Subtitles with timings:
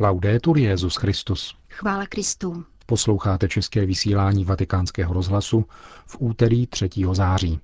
[0.00, 1.56] Laudetur Jezus Christus.
[1.70, 2.64] Chvála Kristu.
[2.86, 5.64] Posloucháte české vysílání Vatikánského rozhlasu
[6.06, 6.88] v úterý 3.
[7.12, 7.60] září.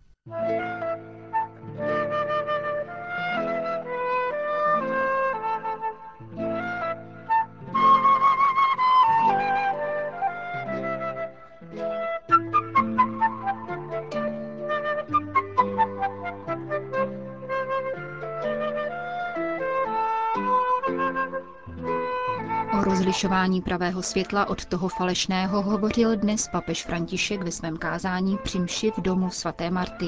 [22.83, 28.58] O rozlišování pravého světla od toho falešného hovořil dnes papež František ve svém kázání při
[28.58, 30.06] mši v domu svaté Marty.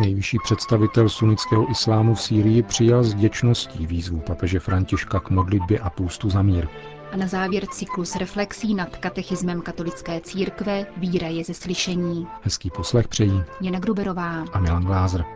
[0.00, 5.90] Nejvyšší představitel sunnického islámu v Sýrii přijal s děčností výzvu papeže Františka k modlitbě a
[5.90, 6.68] půstu za mír.
[7.12, 12.26] A na závěr cyklus reflexí nad katechismem katolické církve Víra je ze slyšení.
[12.42, 14.44] Hezký poslech přejí Jana Gruberová.
[14.52, 15.35] a Milan Glázer.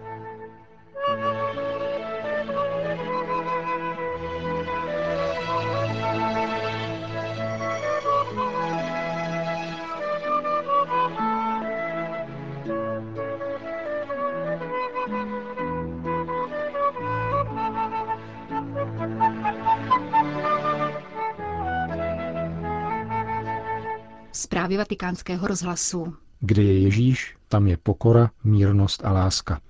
[24.51, 26.15] Zprávy vatikánského rozhlasu.
[26.41, 29.61] Kde je Ježíš, tam je pokora, mírnost a láska.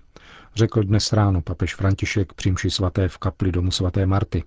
[0.55, 4.45] Řekl dnes ráno papež František při svaté v kapli domu svaté Marty.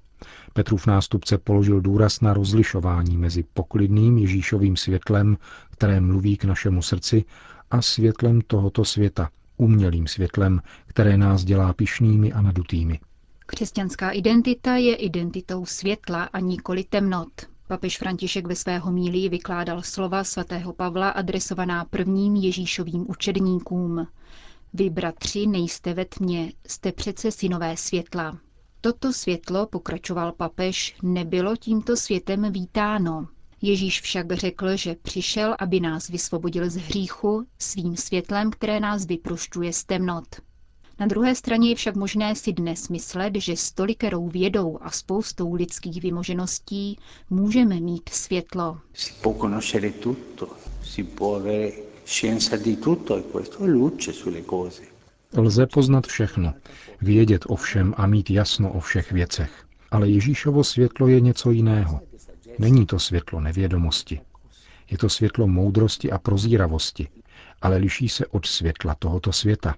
[0.53, 5.37] Petrův nástupce položil důraz na rozlišování mezi poklidným Ježíšovým světlem,
[5.71, 7.25] které mluví k našemu srdci,
[7.71, 12.99] a světlem tohoto světa, umělým světlem, které nás dělá pišnými a nadutými.
[13.45, 17.52] Křesťanská identita je identitou světla a nikoli temnot.
[17.73, 24.07] Papež František ve své homílii vykládal slova svatého Pavla adresovaná prvním Ježíšovým učedníkům.
[24.73, 28.37] Vy, bratři, nejste ve tmě, jste přece synové světla.
[28.81, 33.27] Toto světlo, pokračoval papež, nebylo tímto světem vítáno.
[33.61, 39.73] Ježíš však řekl, že přišel, aby nás vysvobodil z hříchu svým světlem, které nás vyprošťuje
[39.73, 40.25] z temnot.
[41.03, 45.53] Na druhé straně je však možné si dnes myslet, že s tolikerou vědou a spoustou
[45.53, 46.99] lidských vymožeností
[47.29, 48.77] můžeme mít světlo.
[48.93, 50.47] Si può conoscere tutto,
[50.83, 51.71] si può avere
[52.05, 54.81] scienza di tutto e questo è luce sulle cose.
[55.37, 56.53] Lze poznat všechno,
[57.01, 59.65] vědět o všem a mít jasno o všech věcech.
[59.91, 61.99] Ale Ježíšovo světlo je něco jiného.
[62.59, 64.19] Není to světlo nevědomosti.
[64.91, 67.07] Je to světlo moudrosti a prozíravosti,
[67.61, 69.75] ale liší se od světla tohoto světa.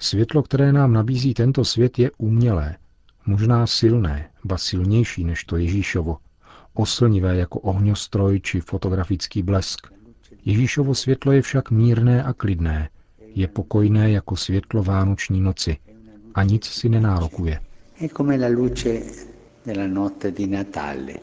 [0.00, 2.76] Světlo, které nám nabízí tento svět, je umělé,
[3.26, 6.16] možná silné, ba silnější než to Ježíšovo,
[6.74, 9.86] oslnivé jako ohňostroj či fotografický blesk.
[10.44, 12.88] Ježíšovo světlo je však mírné a klidné,
[13.34, 15.76] je pokojné jako světlo vánoční noci
[16.34, 17.60] a nic si nenárokuje.
[18.00, 19.02] È come la luce
[19.66, 21.14] della notte di Natale,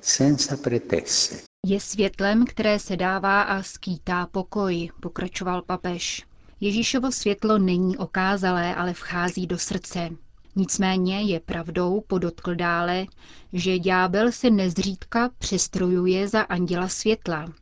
[0.00, 1.34] senza pretesse.
[1.66, 6.29] Je světlem, které se dává a skýtá pokoj, pokračoval papež.
[6.60, 10.10] Ježíšovo světlo není okázalé, ale vchází do srdce.
[10.56, 13.06] Nicméně je pravdou, podotkl dále,
[13.52, 17.52] že ďábel se nezřídka přestrojuje za anděla světla.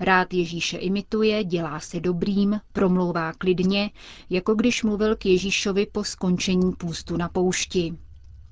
[0.00, 3.90] Rád Ježíše imituje, dělá se dobrým, promlouvá klidně,
[4.30, 7.94] jako když mluvil k Ježíšovi po skončení půstu na poušti.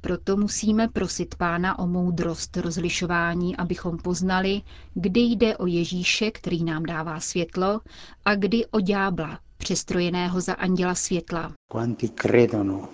[0.00, 4.62] Proto musíme prosit Pána o moudrost rozlišování, abychom poznali,
[4.94, 7.80] kdy jde o Ježíše, který nám dává světlo,
[8.24, 11.52] a kdy o ďábla, přestrojeného za anděla světla.
[11.72, 12.88] Quanti credono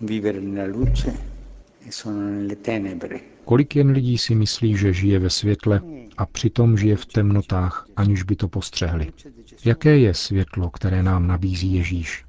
[0.00, 1.14] vivere nella luce
[1.88, 3.20] e sono nelle tenebre.
[3.44, 5.80] Kolik jen lidí si myslí, že žije ve světle
[6.16, 9.12] a přitom žije v temnotách, aniž by to postřehli.
[9.64, 12.24] Jaké je světlo, které nám nabízí Ježíš?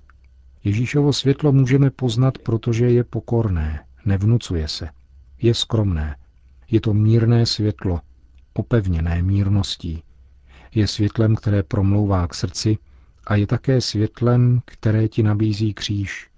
[0.63, 4.89] Ježíšovo světlo můžeme poznat, protože je pokorné, nevnucuje se,
[5.41, 6.15] je skromné.
[6.71, 7.99] Je to mírné světlo,
[8.53, 10.03] opevněné mírností.
[10.75, 12.77] Je světlem, které promlouvá k srdci
[13.27, 16.29] a je také světlem, které ti nabízí kříž.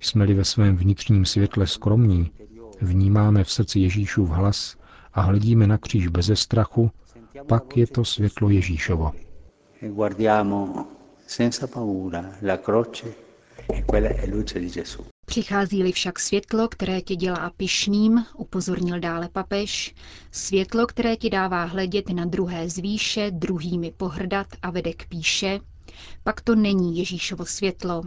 [0.00, 2.30] Jsme-li ve svém vnitřním světle skromní,
[2.80, 4.76] vnímáme v srdci Ježíšův hlas
[5.14, 6.90] a hledíme na kříž beze strachu,
[7.48, 9.12] pak je to světlo Ježíšovo.
[9.82, 10.86] E guardiamo
[11.26, 13.06] senza paura la croce
[13.74, 15.04] e quella è luce di Gesù.
[15.26, 19.94] Přichází-li však světlo, které tě dělá pyšným, upozornil dále papež,
[20.32, 25.60] světlo, které ti dává hledět na druhé zvýše, druhými pohrdat a vede k píše,
[26.24, 28.02] pak to není Ježíšovo světlo,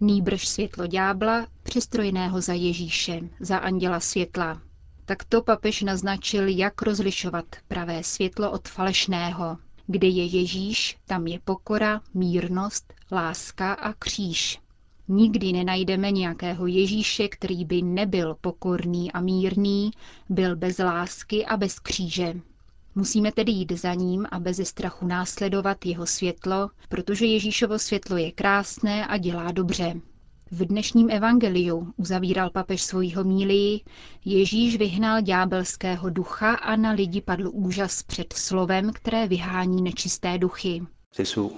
[0.00, 4.62] nýbrž světlo ďábla, přestrojeného za Ježíše, za anděla světla.
[5.04, 9.56] Takto papež naznačil, jak rozlišovat pravé světlo od falešného.
[9.86, 14.58] Kde je Ježíš, tam je pokora, mírnost, láska a kříž.
[15.08, 19.90] Nikdy nenajdeme nějakého Ježíše, který by nebyl pokorný a mírný,
[20.28, 22.34] byl bez lásky a bez kříže.
[22.94, 28.32] Musíme tedy jít za ním a bez strachu následovat jeho světlo, protože Ježíšovo světlo je
[28.32, 29.94] krásné a dělá dobře.
[30.50, 33.80] V dnešním evangeliu uzavíral papež svoji homílii,
[34.24, 40.82] Ježíš vyhnal ďábelského ducha a na lidi padl úžas před slovem, které vyhání nečisté duchy.
[41.16, 41.52] Gesù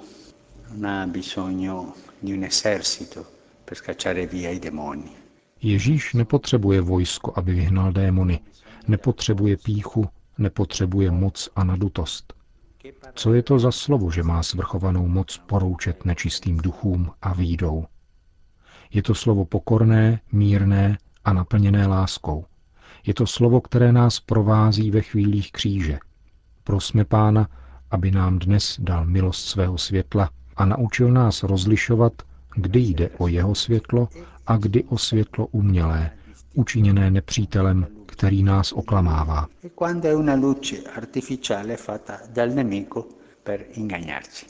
[0.72, 1.92] non ha bisogno
[2.22, 3.26] di un esercito
[3.64, 5.10] per scacciare via i demoni.
[5.62, 8.40] Ježíš nepotřebuje vojsko, aby vyhnal démony.
[8.88, 10.08] Nepotřebuje píchu,
[10.38, 12.34] nepotřebuje moc a nadutost.
[13.14, 17.84] Co je to za slovo, že má svrchovanou moc poroučet nečistým duchům a výjdou?
[18.92, 22.44] Je to slovo pokorné, mírné a naplněné láskou.
[23.06, 25.98] Je to slovo, které nás provází ve chvílích kříže.
[26.64, 27.48] Prosme Pána,
[27.90, 32.12] aby nám dnes dal milost svého světla a naučil nás rozlišovat,
[32.54, 34.08] kdy jde o jeho světlo
[34.46, 36.10] a kdy o světlo umělé,
[36.54, 39.48] učiněné nepřítelem, který nás oklamává.
[39.64, 43.08] E quando è una luce artificiale fatta dal nemico
[43.42, 44.46] per ingannarci.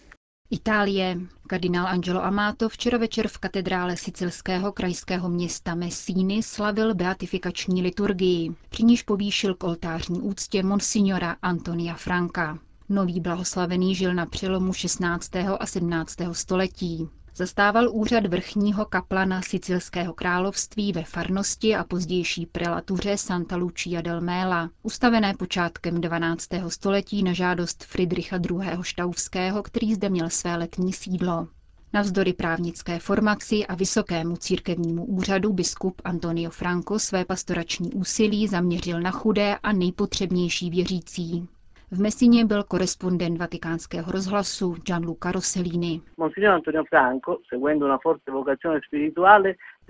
[0.51, 1.19] Itálie.
[1.47, 8.83] Kardinál Angelo Amato včera večer v katedrále sicilského krajského města Messíny slavil beatifikační liturgii, při
[8.83, 12.59] níž povýšil k oltářní úctě monsignora Antonia Franka.
[12.89, 15.37] Nový blahoslavený žil na přelomu 16.
[15.37, 16.17] a 17.
[16.33, 17.09] století.
[17.37, 24.71] Zastával úřad vrchního kaplana Sicilského království ve farnosti a pozdější prelatuře Santa Lucia del Mela,
[24.83, 26.49] ustavené počátkem 12.
[26.69, 28.71] století na žádost Friedricha II.
[28.83, 31.49] Štauského, který zde měl své letní sídlo.
[31.93, 39.11] Navzdory právnické formaci a vysokému církevnímu úřadu biskup Antonio Franco své pastorační úsilí zaměřil na
[39.11, 41.49] chudé a nejpotřebnější věřící.
[41.95, 46.01] V Messině byl korespondent vatikánského rozhlasu Gianluca Rossellini.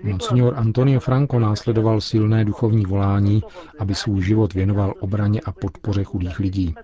[0.03, 3.41] Monsignor Antonio Franco následoval silné duchovní volání,
[3.79, 6.75] aby svůj život věnoval obraně a podpoře chudých lidí.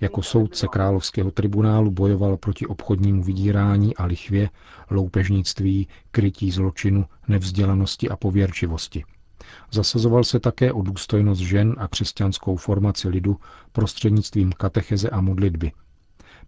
[0.00, 4.48] Jako soudce královského tribunálu bojoval proti obchodnímu vydírání a lichvě,
[4.90, 9.04] loupežnictví, krytí zločinu, nevzdělanosti a pověrčivosti.
[9.70, 13.36] Zasazoval se také o důstojnost žen a křesťanskou formaci lidu
[13.72, 15.72] prostřednictvím katecheze a modlitby.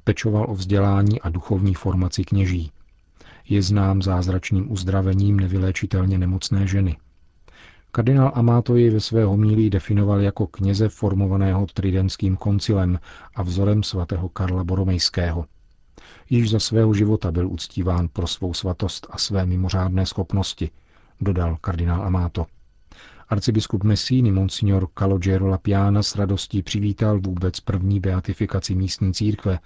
[0.04, 2.72] Pečoval o vzdělání a duchovní formaci kněží.
[3.48, 6.96] Je znám zázračným uzdravením nevyléčitelně nemocné ženy.
[7.90, 12.98] Kardinál Amato ji ve své homílí definoval jako kněze formovaného tridentským koncilem
[13.34, 15.46] a vzorem svatého Karla Boromejského.
[16.30, 20.70] Již za svého života byl uctíván pro svou svatost a své mimořádné schopnosti,
[21.20, 22.46] dodal kardinál Amato.
[23.34, 29.58] Arcibiskup Messini Monsignor Calogero Lapiana s radostí přivítal vůbec první beatifikaci místní církve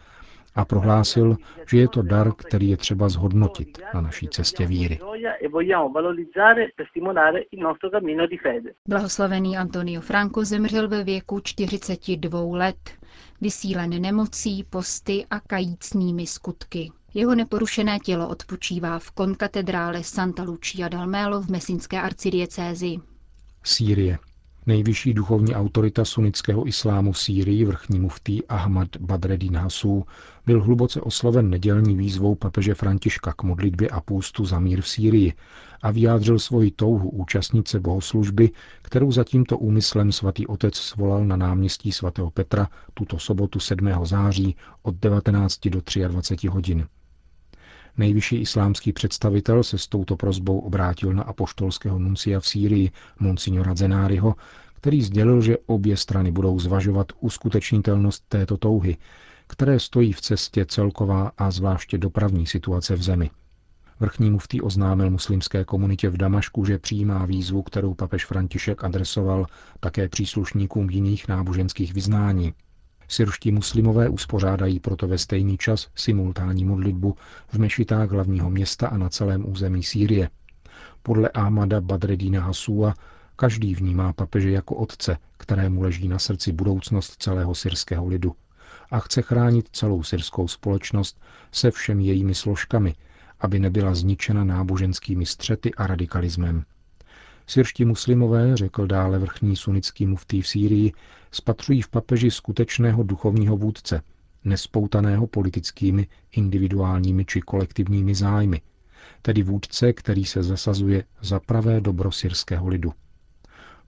[0.54, 1.36] a prohlásil,
[1.70, 4.98] že je to dar, který je třeba zhodnotit na naší cestě víry.
[8.88, 12.90] Blahoslavený Antonio Franco zemřel ve věku 42 let,
[13.40, 16.90] vysílen nemocí, posty a kajícnými skutky.
[17.14, 22.96] Jeho neporušené tělo odpočívá v konkatedrále Santa Lucia dal Melo v mesinské arcidiecézi.
[23.62, 24.18] Sýrie.
[24.66, 30.04] Nejvyšší duchovní autorita sunnického islámu v Sýrii, vrchní muftý Ahmad Badreddin Hasů,
[30.46, 35.32] byl hluboce osloven nedělní výzvou papeže Františka k modlitbě a půstu za mír v Sýrii
[35.82, 38.50] a vyjádřil svoji touhu účastnit se bohoslužby,
[38.82, 43.88] kterou za tímto úmyslem svatý otec svolal na náměstí svatého Petra tuto sobotu 7.
[44.04, 46.86] září od 19 do 23 hodin.
[47.98, 52.90] Nejvyšší islámský představitel se s touto prozbou obrátil na apoštolského nuncia v Sýrii,
[53.20, 54.34] monsignora Zenáriho,
[54.74, 58.96] který sdělil, že obě strany budou zvažovat uskutečnitelnost této touhy,
[59.46, 63.30] které stojí v cestě celková a zvláště dopravní situace v zemi.
[64.00, 69.46] Vrchní muftý oznámil muslimské komunitě v Damašku, že přijímá výzvu, kterou papež František adresoval
[69.80, 72.54] také příslušníkům jiných náboženských vyznání.
[73.08, 77.16] Syrští muslimové uspořádají proto ve stejný čas simultánní modlitbu
[77.48, 80.30] v mešitách hlavního města a na celém území Sýrie.
[81.02, 82.94] Podle Ahmada Badredína Hasua
[83.36, 88.34] každý vnímá papeže jako otce, kterému leží na srdci budoucnost celého syrského lidu
[88.90, 91.20] a chce chránit celou syrskou společnost
[91.52, 92.94] se všemi jejími složkami,
[93.40, 96.64] aby nebyla zničena náboženskými střety a radikalismem.
[97.46, 100.92] Syrští muslimové, řekl dále vrchní sunický muftý v Sýrii,
[101.30, 104.02] spatřují v papeži skutečného duchovního vůdce,
[104.44, 108.60] nespoutaného politickými, individuálními či kolektivními zájmy,
[109.22, 112.92] tedy vůdce, který se zasazuje za pravé dobro syrského lidu.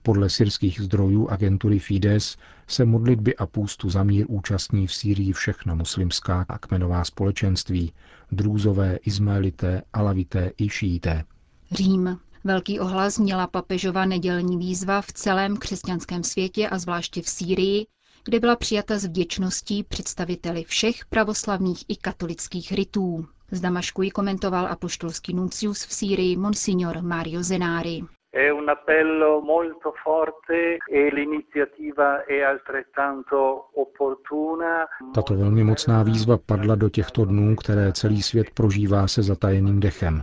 [0.03, 5.75] Podle syrských zdrojů agentury Fides se modlitby a půstu za mír účastní v Sýrii všechna
[5.75, 7.93] muslimská a kmenová společenství,
[8.31, 11.23] drůzové, izmaelité, alavité i šíité.
[11.71, 12.17] Řím.
[12.43, 17.85] Velký ohlas měla papežova nedělní výzva v celém křesťanském světě a zvláště v Sýrii,
[18.25, 23.25] kde byla přijata s vděčností představiteli všech pravoslavných i katolických rytů.
[23.51, 28.01] Z Damašku ji komentoval apoštolský nuncius v Sýrii Monsignor Mario Zenari.
[28.33, 34.87] È un appello molto forte e l'iniziativa è altrettanto opportuna.
[35.13, 40.21] Tato velmi mocná výzva padla do těchto dnů, které celý svět prožívá se zatajeným dechem.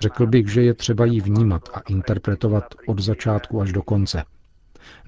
[0.00, 4.24] Řekl bych, že je třeba ji vnímat a interpretovat od začátku až do konce.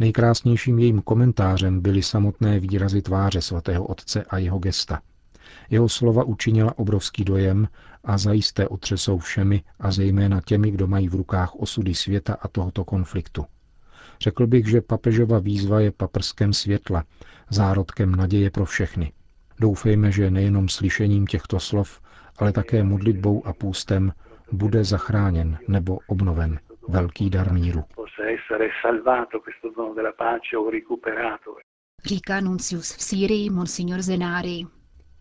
[0.01, 5.01] Nejkrásnějším jejím komentářem byly samotné výrazy tváře svatého otce a jeho gesta.
[5.71, 7.69] Jeho slova učinila obrovský dojem
[8.05, 12.85] a zajisté otřesou všemi a zejména těmi, kdo mají v rukách osudy světa a tohoto
[12.85, 13.45] konfliktu.
[14.21, 17.05] Řekl bych, že papežova výzva je paprskem světla,
[17.51, 19.13] zárodkem naděje pro všechny.
[19.61, 22.01] Doufejme, že nejenom slyšením těchto slov,
[22.39, 24.13] ale také modlitbou a půstem
[24.53, 27.85] bude zachráněn nebo obnoven velký dar míru.
[32.05, 34.63] Říká nuncius v Sýrii Monsignor Zenari.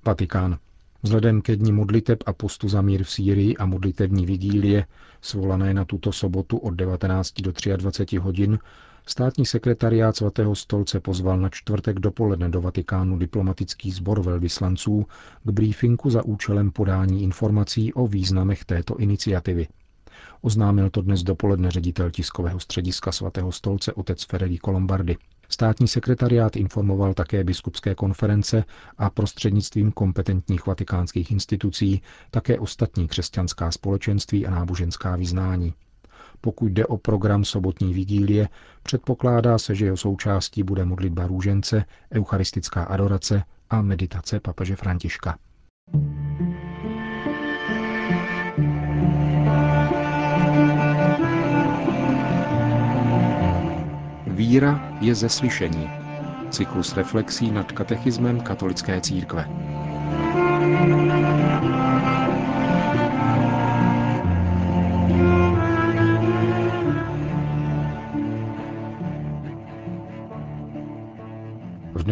[0.06, 0.58] Vatikán.
[1.04, 4.86] Vzhledem ke dní modliteb a postu za mír v Sýrii a modlitební vigílie,
[5.22, 8.60] svolané na tuto sobotu od 19 do 23 hodin,
[9.06, 15.06] státní sekretariát svatého stolce pozval na čtvrtek dopoledne do Vatikánu diplomatický sbor velvyslanců
[15.44, 19.68] k briefingu za účelem podání informací o významech této iniciativy.
[20.42, 25.18] Oznámil to dnes dopoledne ředitel tiskového střediska svatého stolce otec Federico Lombardi.
[25.50, 28.64] Státní sekretariát informoval také biskupské konference
[28.98, 35.74] a prostřednictvím kompetentních vatikánských institucí také ostatní křesťanská společenství a náboženská vyznání.
[36.42, 38.50] Pokud jde o program sobotní vigílie,
[38.84, 45.38] předpokládá se, že jeho součástí bude modlitba růžence, eucharistická adorace a meditace papeže Františka.
[54.28, 55.90] Víra je ze slyšení.
[56.50, 59.50] Cyklus reflexí nad katechismem katolické církve.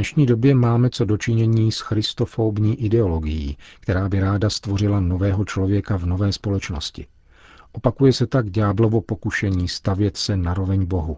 [0.04, 6.06] Dnešní době máme co dočinění s christofobní ideologií, která by ráda stvořila nového člověka v
[6.06, 7.08] nové společnosti.
[7.72, 11.18] Opakuje se tak ďáblovo pokušení stavět se naroveň Bohu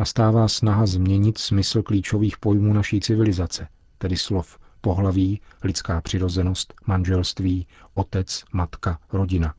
[0.00, 3.68] nastává snaha změnit smysl klíčových pojmů naší civilizace,
[3.98, 9.54] tedy slov pohlaví, lidská přirozenost, manželství, otec, matka, rodina.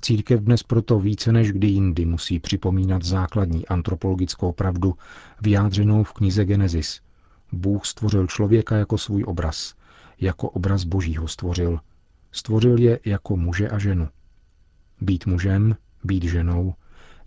[0.00, 4.94] Církev dnes proto více než kdy jindy musí připomínat základní antropologickou pravdu
[5.42, 7.00] vyjádřenou v knize Genesis.
[7.52, 9.74] Bůh stvořil člověka jako svůj obraz,
[10.20, 11.80] jako obraz Božího stvořil.
[12.32, 14.08] Stvořil je jako muže a ženu.
[15.00, 16.74] Být mužem, být ženou,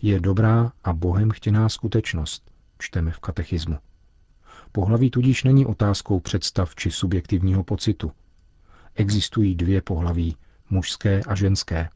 [0.02, 3.78] je dobrá a Bohem chtěná skutečnost, čteme v katechismu.
[4.72, 8.12] Pohlaví tudíž není otázkou představ či subjektivního pocitu.
[8.94, 10.36] Existují dvě pohlaví,
[10.70, 11.88] mužské a ženské.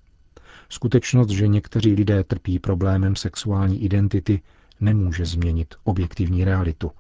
[0.69, 4.43] Skutečnost, že někteří lidé trpí problémem sexuální identity,
[4.81, 6.91] nemůže změnit objektivní realitu.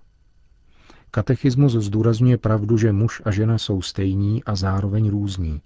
[1.16, 5.60] Katechismus zdůrazňuje pravdu, že muž a žena jsou stejní a zároveň různí.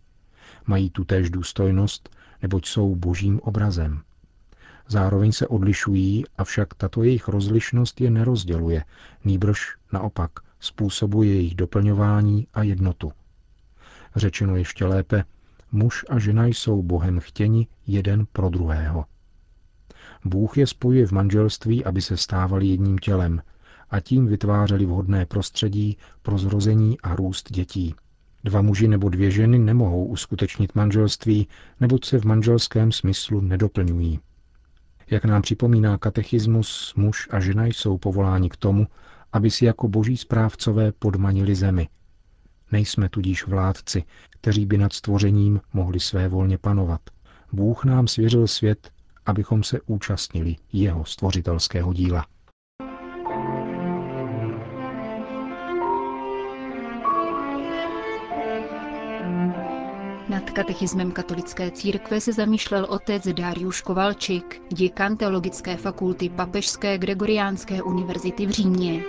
[0.66, 4.00] Mají tutéž důstojnost, neboť jsou božím obrazem.
[4.88, 8.84] Zároveň se odlišují, avšak tato jejich rozlišnost je nerozděluje,
[9.24, 10.30] nýbrž naopak
[10.60, 13.12] způsobuje jejich doplňování a jednotu.
[14.16, 15.24] Řečeno ještě lépe,
[15.72, 19.04] muž a žena jsou Bohem chtěni jeden pro druhého.
[20.24, 23.42] Bůh je spojuje v manželství, aby se stávali jedním tělem
[23.90, 27.94] a tím vytvářeli vhodné prostředí pro zrození a růst dětí.
[28.44, 31.48] Dva muži nebo dvě ženy nemohou uskutečnit manželství,
[31.80, 34.20] neboť se v manželském smyslu nedoplňují.
[35.10, 38.86] Jak nám připomíná katechismus, muž a žena jsou povoláni k tomu,
[39.32, 41.88] aby si jako boží správcové podmanili zemi.
[42.72, 47.00] Nejsme tudíž vládci, kteří by nad stvořením mohli své volně panovat.
[47.52, 48.90] Bůh nám svěřil svět,
[49.26, 52.26] abychom se účastnili jeho stvořitelského díla.
[60.50, 68.46] Nad katechismem katolické církve se zamýšlel otec Dariuš Kovalčik, děkan teologické fakulty Papežské Gregoriánské univerzity
[68.46, 69.02] v Římě.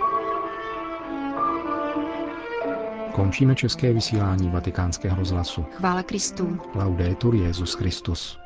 [3.14, 5.64] Končíme české vysílání vatikánského rozhlasu.
[5.72, 6.58] Chvála Kristu.
[6.74, 8.41] Laudetur Jezus Christus.